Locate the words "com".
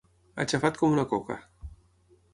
0.83-0.95